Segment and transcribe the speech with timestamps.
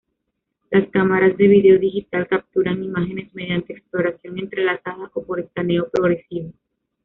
[0.71, 6.53] Las cámaras de vídeo digital capturan imágenes mediante exploración entrelazada o por escaneo progresivo.